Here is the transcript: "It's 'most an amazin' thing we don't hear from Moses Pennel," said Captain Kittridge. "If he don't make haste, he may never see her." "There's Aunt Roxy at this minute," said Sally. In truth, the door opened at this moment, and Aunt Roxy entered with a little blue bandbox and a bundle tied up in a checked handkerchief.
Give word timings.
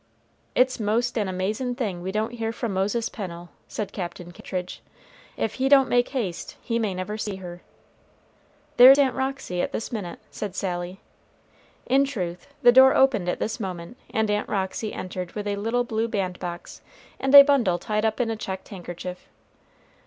"It's 0.55 0.79
'most 0.79 1.15
an 1.15 1.27
amazin' 1.29 1.75
thing 1.75 2.01
we 2.01 2.11
don't 2.11 2.31
hear 2.33 2.51
from 2.51 2.73
Moses 2.73 3.07
Pennel," 3.07 3.51
said 3.67 3.93
Captain 3.93 4.31
Kittridge. 4.31 4.81
"If 5.37 5.53
he 5.61 5.69
don't 5.69 5.89
make 5.89 6.09
haste, 6.09 6.57
he 6.59 6.79
may 6.79 6.95
never 6.95 7.19
see 7.19 7.35
her." 7.35 7.61
"There's 8.77 8.97
Aunt 8.97 9.13
Roxy 9.13 9.61
at 9.61 9.73
this 9.73 9.91
minute," 9.91 10.17
said 10.31 10.55
Sally. 10.55 11.01
In 11.85 12.03
truth, 12.05 12.47
the 12.63 12.71
door 12.71 12.95
opened 12.95 13.29
at 13.29 13.37
this 13.37 13.59
moment, 13.59 13.95
and 14.09 14.31
Aunt 14.31 14.49
Roxy 14.49 14.91
entered 14.91 15.33
with 15.33 15.45
a 15.45 15.55
little 15.57 15.83
blue 15.83 16.07
bandbox 16.07 16.81
and 17.19 17.35
a 17.35 17.43
bundle 17.43 17.77
tied 17.77 18.03
up 18.03 18.19
in 18.19 18.31
a 18.31 18.35
checked 18.35 18.69
handkerchief. 18.69 19.29